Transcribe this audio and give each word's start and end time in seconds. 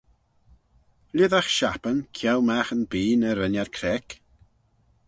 Lhisagh 1.15 1.51
shappyn 1.57 1.99
ceau 2.15 2.39
magh 2.47 2.71
yn 2.75 2.83
bee 2.91 3.17
nagh 3.21 3.37
ren 3.37 3.59
ad 3.61 3.69
creck? 3.77 4.07